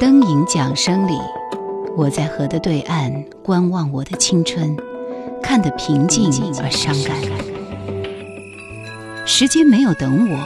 [0.00, 1.18] 灯影桨声里，
[1.96, 3.12] 我在河的对岸
[3.42, 4.76] 观望我的青春，
[5.42, 6.30] 看得平静
[6.62, 7.16] 而伤感。
[9.26, 10.38] 时间没有等我，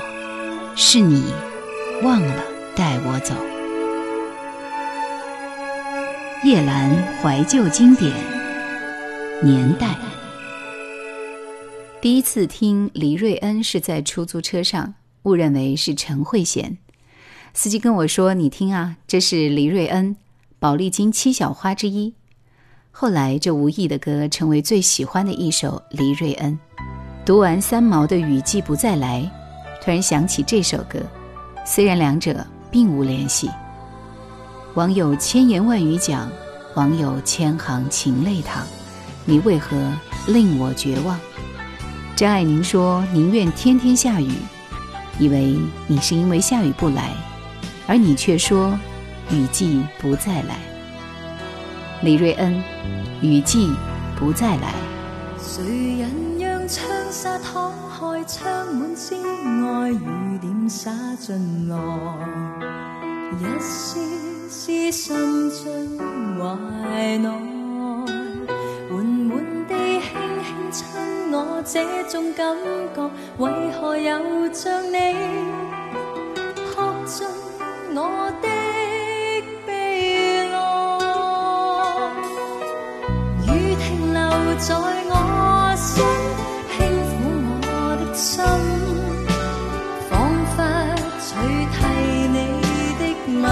[0.74, 1.34] 是你
[2.02, 2.34] 忘了
[2.74, 3.34] 带我走。
[6.44, 6.90] 夜阑
[7.20, 8.10] 怀旧经典
[9.42, 9.94] 年代。
[12.00, 14.94] 第一次听黎瑞恩是在出租车上，
[15.24, 16.78] 误认为是陈慧娴。
[17.54, 20.16] 司机跟我说：“你听啊，这是黎瑞恩，
[20.58, 22.14] 宝丽金七小花之一。”
[22.90, 26.58] 后来这无意的歌成为最喜欢的一首黎瑞恩。
[27.26, 29.20] 读完三毛的《雨季不再来》，
[29.84, 30.98] 突然想起这首歌，
[31.64, 33.50] 虽然两者并无联系。
[34.74, 36.30] 网友千言万语讲，
[36.74, 38.64] 网友千行情泪淌，
[39.26, 39.76] 你为何
[40.26, 41.20] 令我绝望？
[42.16, 44.32] 张爱玲说：“宁愿天天下雨，
[45.18, 45.54] 以为
[45.86, 47.14] 你是因为下雨不来，
[47.92, 48.72] 而你却说
[49.30, 50.56] 雨季不再来。”
[52.00, 52.62] 李瑞恩，
[53.20, 53.70] 雨季
[54.18, 54.72] 不再来。
[55.38, 55.62] 谁
[55.98, 61.76] 人让窗纱敞开，窗门之外雨点洒进来，
[63.38, 64.00] 一丝
[64.48, 66.00] 丝渗进
[66.40, 67.28] 怀内。
[71.34, 71.80] 我这
[72.10, 72.54] 种感
[72.94, 74.96] 觉，为何又像你
[77.94, 78.00] 我
[78.40, 78.48] 的
[79.66, 79.70] 悲
[80.50, 80.56] 哀？
[83.46, 84.20] 雨停留
[84.58, 84.74] 在
[85.10, 85.12] 我
[85.76, 85.94] 心，
[86.70, 86.74] 轻
[87.08, 87.10] 抚
[87.66, 87.70] 我
[88.00, 88.32] 的心，
[90.08, 90.10] 仿
[90.54, 90.58] 佛
[91.20, 91.30] 取
[91.74, 91.76] 替
[92.32, 92.36] 你
[92.98, 93.02] 的
[93.42, 93.44] 吻，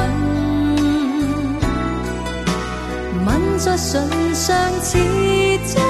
[3.27, 3.89] 吻在唇
[4.35, 4.49] 上
[4.81, 4.89] 似
[5.75, 5.90] 真。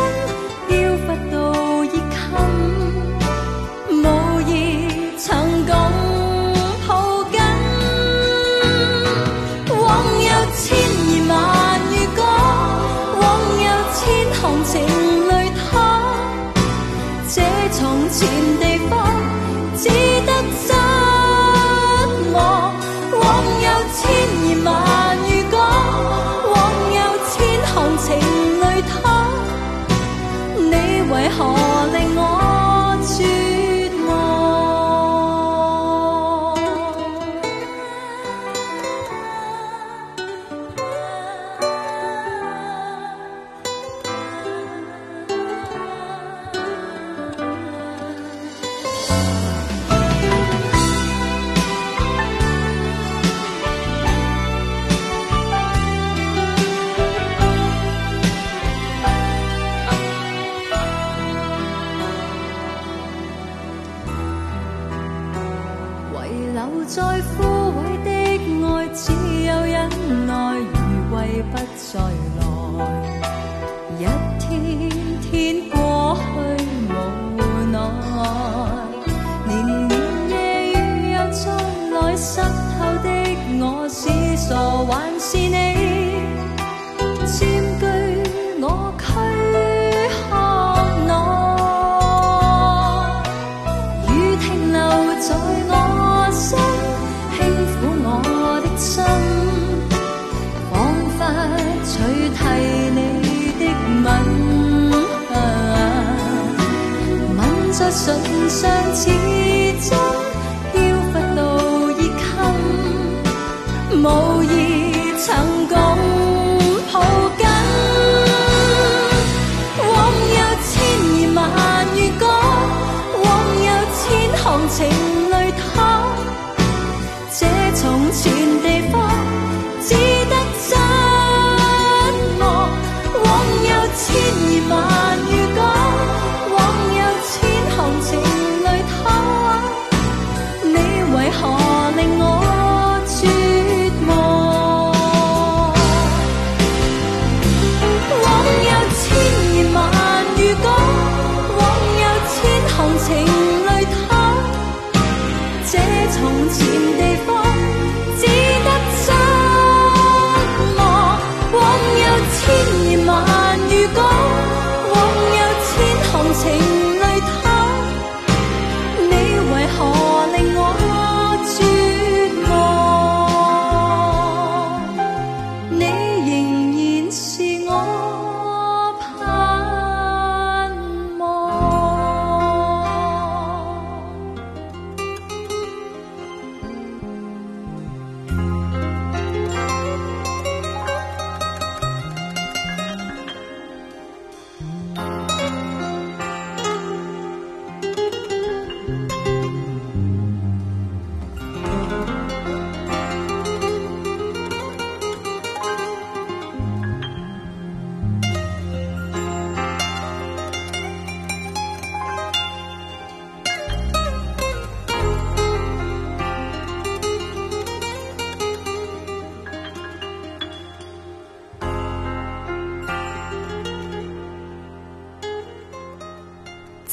[108.60, 109.19] 上次。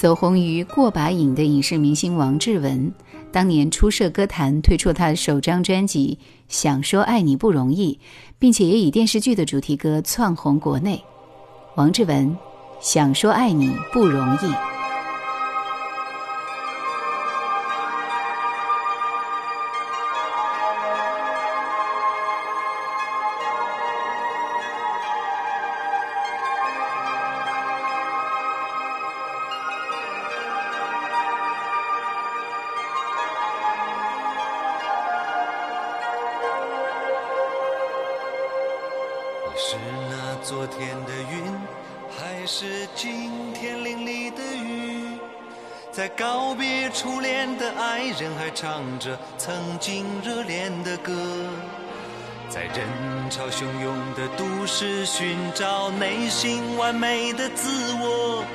[0.08, 2.94] 走红于过把瘾的影视明星王志文，
[3.30, 6.18] 当年初涉歌坛，推出他的首张专辑
[6.48, 7.92] 《想说爱你不容易》，
[8.40, 11.04] 并且也以电视剧的主题歌窜红国内。
[11.76, 12.30] 王志文，
[12.80, 14.38] 《想说爱你不容易》。
[39.70, 39.76] 是
[40.10, 41.44] 那昨天的云，
[42.10, 45.20] 还是今天淋漓的雨？
[45.92, 51.12] 在告别初恋的爱人，还唱着曾经热恋的歌。
[52.48, 52.88] 在人
[53.30, 58.46] 潮汹涌的都市寻找内心完美的自我，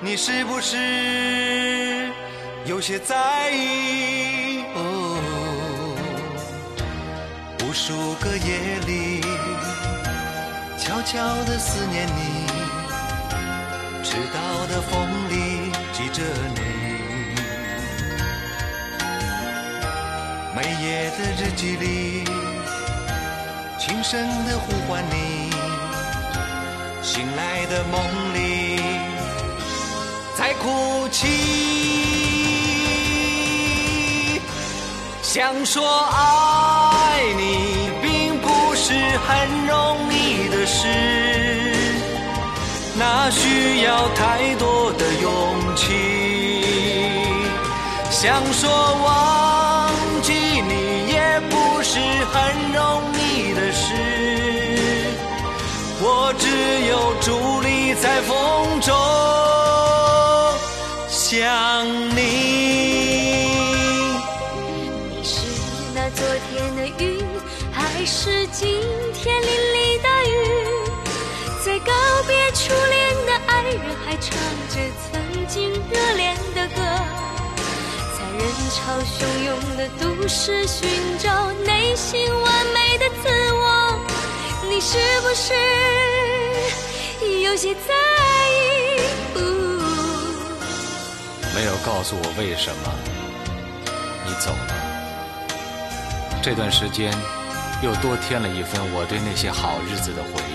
[0.00, 2.08] 你是不是
[2.64, 4.64] 有些在意？
[4.74, 5.18] 哦，
[7.60, 7.92] 无数
[8.24, 9.20] 个夜里。
[10.92, 12.46] 悄悄地思念你，
[14.04, 16.22] 迟到的风里记着
[16.54, 16.60] 你，
[20.54, 22.24] 每夜的日记里，
[23.78, 25.50] 轻声地呼唤你，
[27.02, 27.98] 醒来的梦
[28.34, 28.78] 里
[30.36, 31.26] 在哭泣，
[35.22, 38.92] 想说爱你，并不是
[39.26, 40.11] 很容易。
[40.52, 40.86] 的事，
[42.94, 45.30] 那需要太多的勇
[45.74, 45.86] 气。
[48.10, 48.70] 想说
[49.02, 49.90] 忘
[50.22, 52.36] 记你，也不是很
[52.72, 53.94] 容易的事。
[56.04, 56.46] 我只
[56.86, 58.94] 有伫立在风中
[61.08, 62.20] 想你。
[65.08, 65.30] 你是
[65.94, 66.20] 那昨
[66.50, 67.24] 天的云，
[67.72, 68.80] 还是今
[69.14, 69.40] 天
[74.22, 74.38] 唱
[74.68, 74.78] 着
[75.10, 76.76] 曾经热恋的歌，
[78.16, 78.40] 在人
[78.70, 83.98] 潮汹涌的都市寻找内心完美的自我，
[84.70, 85.52] 你是不是
[87.42, 87.80] 有些在
[88.52, 89.40] 意？
[91.52, 92.94] 没有告诉我为什么
[94.24, 94.74] 你走了，
[96.40, 97.12] 这段时间
[97.82, 100.52] 又多添了一份我对那些好日子的回忆。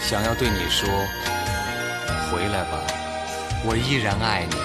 [0.00, 0.88] 想要对你说，
[2.30, 2.78] 回来吧，
[3.64, 4.56] 我依然爱你。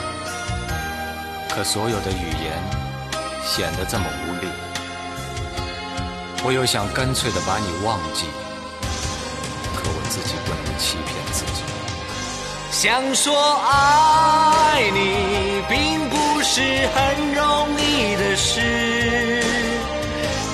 [1.49, 2.61] 可所有的语言
[3.43, 4.47] 显得这么无力，
[6.43, 8.25] 我又想干脆的把你忘记，
[9.75, 11.63] 可我自己不能欺骗自己。
[12.71, 16.61] 想说爱你，并不是
[16.95, 19.43] 很容易的事，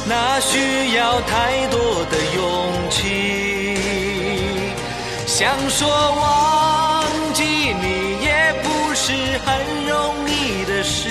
[0.07, 3.77] 那需要太多的勇气。
[5.27, 6.64] 想说忘
[9.39, 9.47] 很
[9.87, 9.93] 容
[10.29, 11.09] 易的事，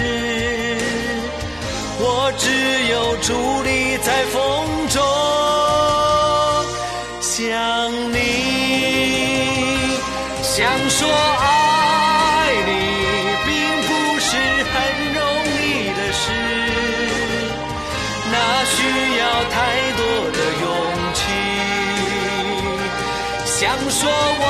[1.99, 2.45] 我只
[2.91, 4.35] 有伫立在风
[4.89, 4.97] 中
[7.21, 7.33] 想
[8.13, 8.17] 你。
[10.43, 10.55] 想
[10.89, 12.71] 说爱你
[13.45, 13.51] 并
[13.87, 13.91] 不
[14.21, 14.31] 是
[14.71, 14.73] 很
[15.13, 15.21] 容
[15.59, 15.63] 易
[15.99, 16.23] 的事，
[18.31, 18.77] 那需
[19.19, 19.55] 要太
[19.99, 20.01] 多
[20.31, 20.65] 的勇
[21.13, 21.21] 气。
[23.45, 24.01] 想说
[24.41, 24.45] 忘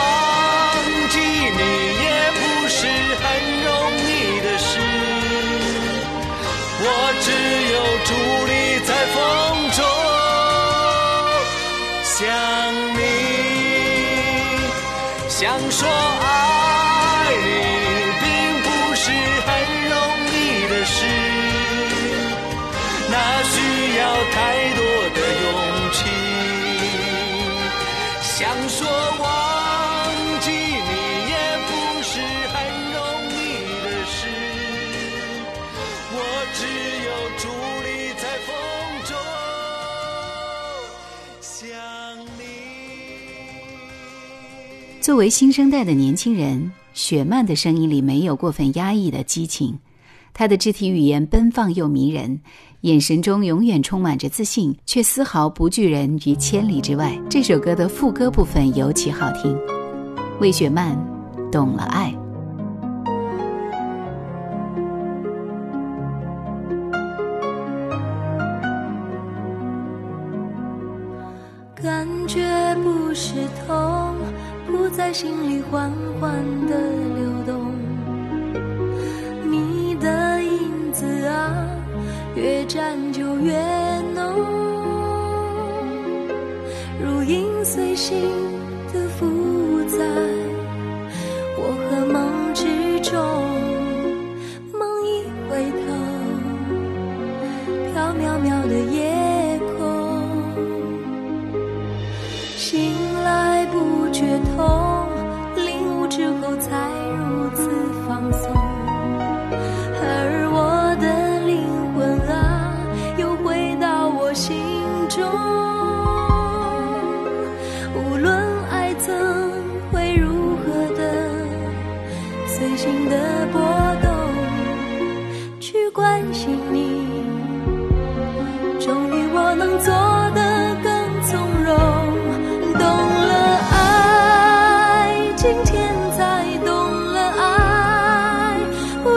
[45.04, 49.78] 作为新生代的年轻人，雪漫的声音里没有过分压抑的激情，
[50.32, 52.40] 她的肢体语言奔放又迷人。
[52.80, 57.20] 眼神中永远充满着自信，却丝毫不拒人于千里之外。
[57.28, 59.54] 这首歌的副歌部分尤其好听。
[60.40, 60.98] 魏雪漫，
[61.52, 62.10] 懂了爱。
[71.74, 72.40] 感觉
[72.82, 73.34] 不是
[73.66, 74.13] 痛，
[74.76, 75.88] 不在心里缓
[76.20, 76.76] 缓的
[77.14, 77.72] 流动，
[79.48, 81.64] 你的影子啊，
[82.34, 83.56] 越战就越
[84.16, 84.44] 浓。
[87.00, 88.18] 如影随形
[88.92, 89.24] 的浮
[89.88, 90.43] 在。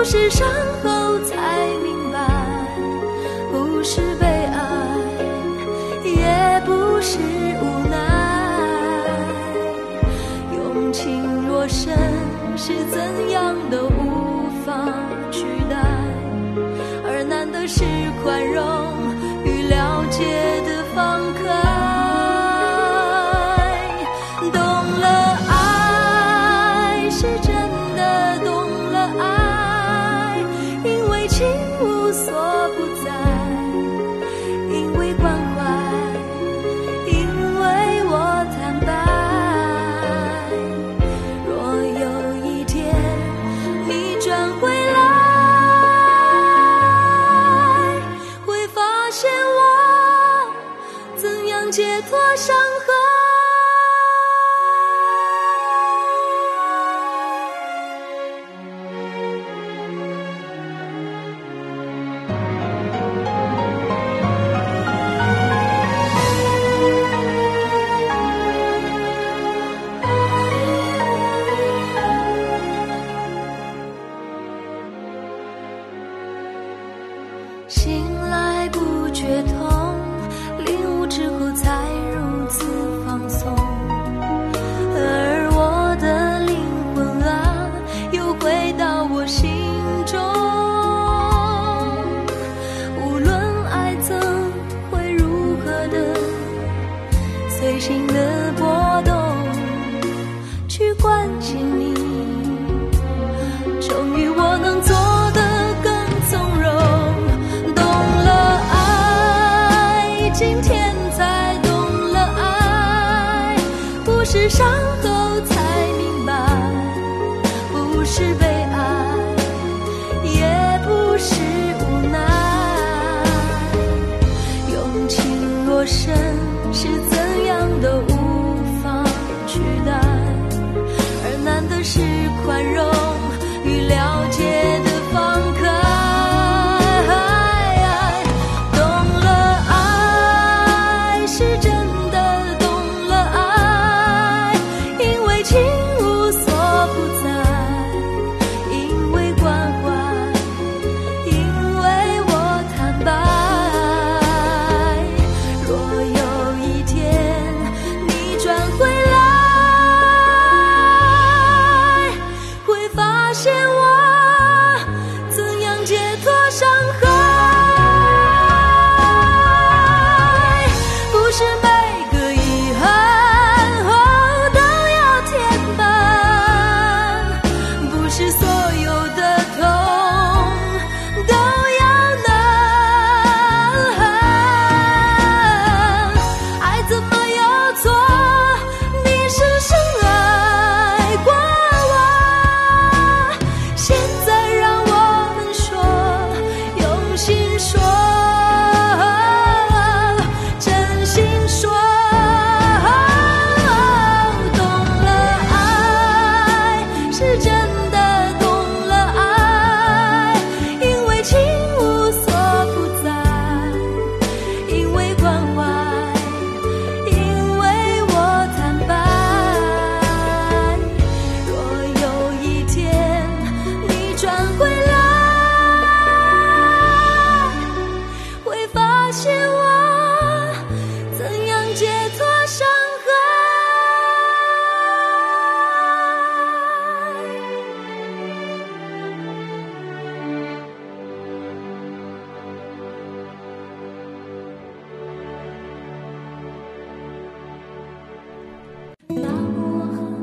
[0.10, 0.48] 是伤
[0.82, 2.18] 后才明白，
[3.52, 4.58] 不是悲哀，
[6.06, 6.72] 也不
[7.02, 7.18] 是
[7.62, 7.98] 无奈。
[10.56, 11.94] 用情若深，
[12.56, 14.72] 是怎样都无法
[15.30, 15.76] 取代，
[17.04, 17.84] 而难的是
[18.24, 18.64] 宽容
[19.44, 20.67] 与了解。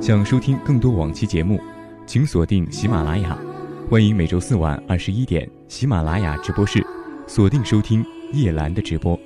[0.04, 1.58] 想收听更多往期节目，
[2.06, 3.38] 请锁定喜马拉雅。
[3.88, 6.86] 欢迎每周四晚二十一点喜马拉雅直播室
[7.26, 9.18] 锁定收听叶兰的直播。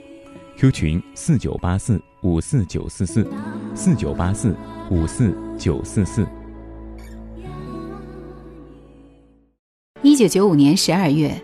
[0.56, 3.28] Q 群四九八四五四九四四
[3.75, 4.54] 四九八四
[4.88, 6.25] 五四九四四。
[10.02, 11.42] 一九九五年十二月，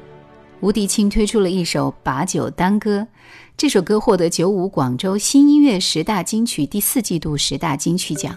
[0.61, 3.01] 吴迪清推出了一首《把酒当歌》，
[3.57, 8.33] 这首歌获得九五广州新音乐十大金曲第四季度十大金曲奖。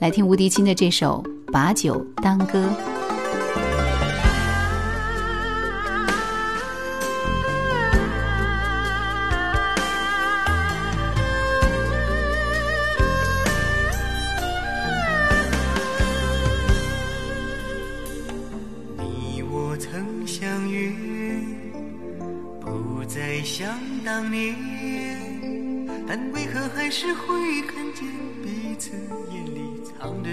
[0.00, 2.64] 来听吴迪清的这首《把酒当歌》。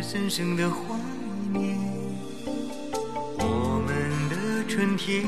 [0.01, 0.77] 深深的怀
[1.51, 1.77] 念？
[3.39, 4.35] 我们的
[4.67, 5.23] 春天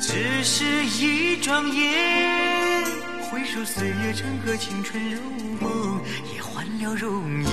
[0.00, 2.84] 只是一转眼，
[3.30, 5.20] 回首岁月成歌，青春如
[5.60, 6.00] 梦，
[6.34, 7.47] 也换了容颜。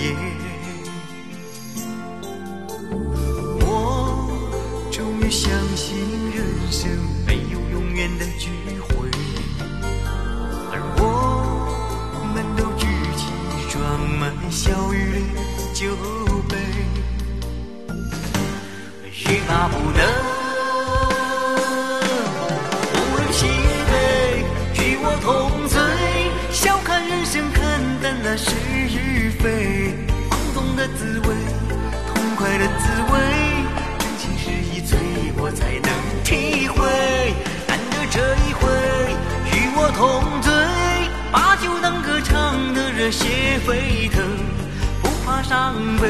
[45.47, 46.07] 伤悲，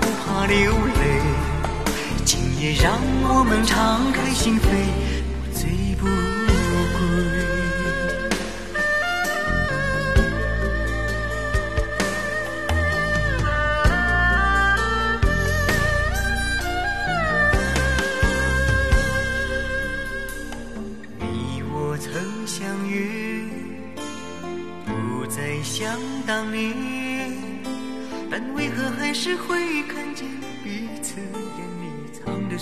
[0.00, 1.22] 不怕流泪。
[2.24, 4.66] 今夜让我们敞开心扉，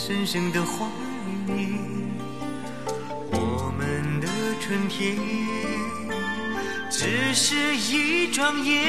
[0.06, 0.86] 深深的怀
[1.48, 1.68] 念？
[3.32, 4.28] 我们的
[4.60, 5.16] 春天
[6.88, 8.84] 只是一转眼，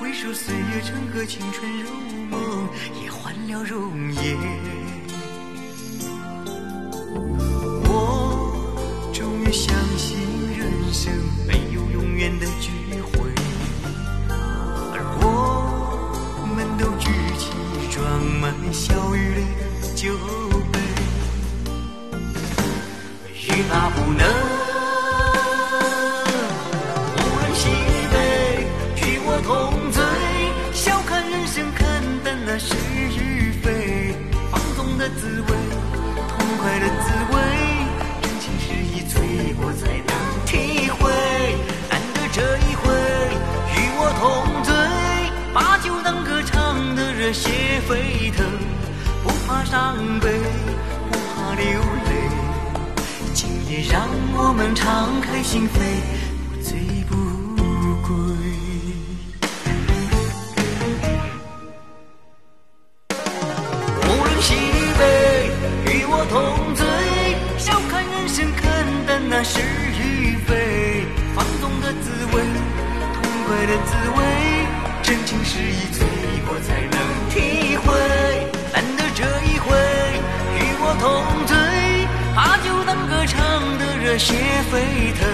[0.00, 1.90] 回首岁月成河，青春如
[2.30, 2.66] 梦，
[3.02, 4.83] 也换了容颜。
[20.04, 20.10] 酒
[20.70, 20.78] 杯，
[23.32, 24.22] 欲罢不能，
[27.16, 27.70] 无论西
[28.12, 28.14] 北，
[29.00, 30.04] 与我同醉，
[30.74, 31.82] 笑看人生，看
[32.22, 32.74] 淡那是
[33.18, 34.14] 与非，
[34.50, 35.48] 放纵的滋味。
[36.28, 37.40] 痛快的滋味，
[38.20, 40.12] 真情实意醉过才能
[40.44, 41.00] 体会。
[41.88, 42.92] 难得这一回，
[43.72, 44.22] 与我同
[44.64, 44.68] 醉，
[45.54, 48.43] 把酒当歌，唱得热血沸腾，
[49.54, 50.28] 怕伤悲，
[51.12, 52.10] 不怕流泪。
[53.32, 55.78] 今夜让我们敞开心扉，
[56.50, 56.76] 不醉
[57.08, 57.14] 不
[58.02, 58.10] 归。
[64.02, 64.56] 无论西
[64.98, 65.02] 北，
[65.86, 66.34] 与我同
[66.74, 66.84] 醉，
[67.56, 72.42] 笑看人生，看淡那是与非，放纵的滋味，
[73.14, 74.18] 痛快的滋味，
[75.04, 76.04] 真情实意醉
[76.44, 76.98] 过才能
[81.04, 81.54] 与我同醉，
[82.34, 83.36] 把酒当歌，唱
[83.78, 84.34] 得热血
[84.70, 85.28] 沸腾，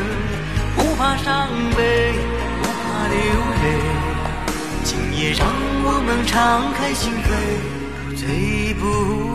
[0.74, 2.12] 不怕伤悲，
[2.60, 3.16] 不怕流
[3.62, 3.64] 泪。
[4.82, 5.46] 今夜让
[5.84, 7.30] 我们敞开心扉，
[8.02, 9.29] 不醉不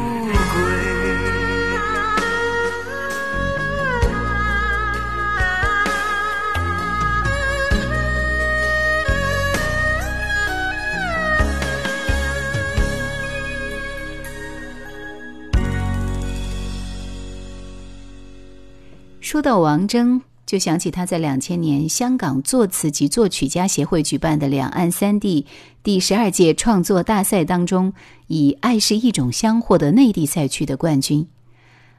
[19.35, 25.45] 说到王铮，就想起他在两千年香港作词及作曲家协会举办的两岸三地
[25.83, 27.91] 第十二届创作大赛当中，
[28.27, 31.27] 以《爱是一种香》获得内地赛区的冠军，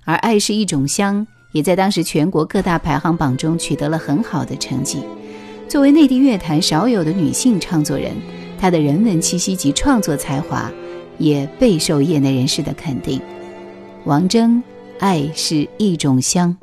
[0.07, 5.03] 而《爱是一种香》也在当时全国各大排行榜中取得了很好的成绩。
[5.69, 8.13] 作为内地乐坛少有的女性唱作人，
[8.59, 10.73] 她的人文气息及创作才华
[11.19, 13.21] 也备受业内人士的肯定。
[14.05, 14.63] 王铮，
[15.01, 16.57] 爱是一种香。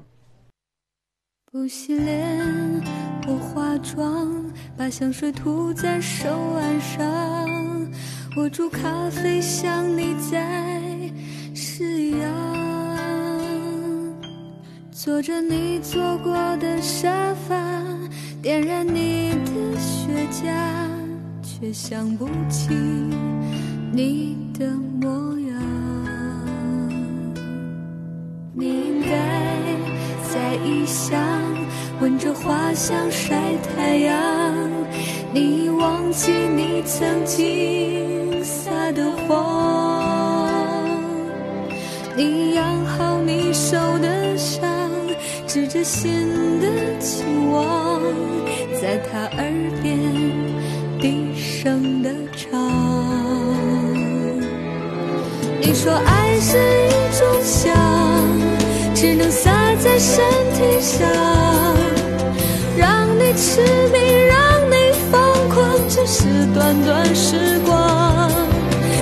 [1.54, 2.82] 不洗脸，
[3.22, 4.44] 不化妆，
[4.76, 7.08] 把香水涂在手腕上。
[8.36, 10.82] 我煮咖啡，想你在
[11.54, 12.28] 夕阳，
[14.92, 17.56] 坐着你坐过的沙发，
[18.42, 20.52] 点燃你的雪茄，
[21.44, 22.74] 却想不起
[23.92, 24.76] 你的
[30.94, 31.20] 想，
[32.00, 33.36] 闻着花香晒
[33.76, 34.16] 太阳。
[35.34, 40.88] 你忘记你曾经撒的谎，
[42.16, 44.70] 你养好你受的伤，
[45.48, 46.12] 指着心
[46.62, 46.68] 的
[47.00, 48.00] 期望，
[48.80, 49.52] 在他耳
[49.82, 49.98] 边
[51.02, 52.52] 低声的唱。
[55.60, 56.56] 你说爱是
[56.88, 57.74] 一种香，
[58.94, 59.32] 只能
[59.82, 61.10] 在身体上，
[62.78, 64.38] 让你痴迷，让
[64.70, 68.30] 你疯狂，只是短短时光。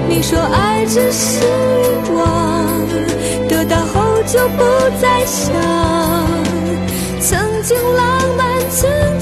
[0.07, 2.87] 你说爱只是欲望，
[3.47, 4.63] 得到后就不
[5.01, 5.53] 再想，
[7.19, 9.19] 曾经浪漫，曾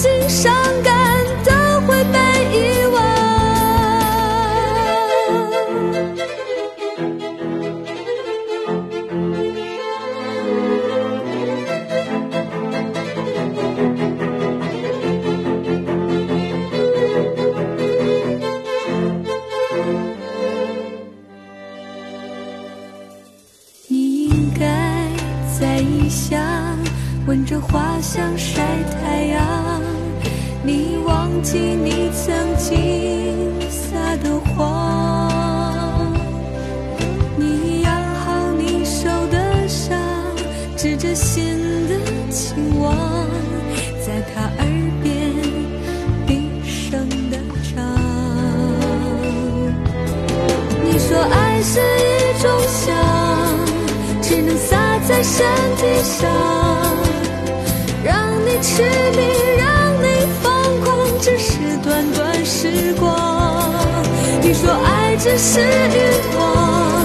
[65.22, 67.04] 只是欲望，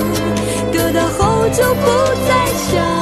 [0.71, 1.85] 得到后就不
[2.29, 2.94] 再想。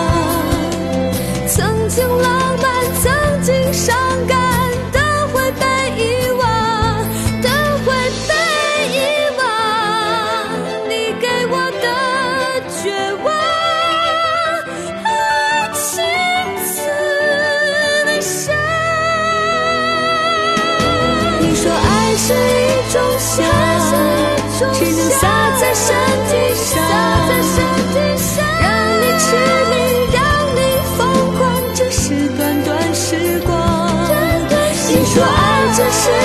[35.74, 36.21] 这是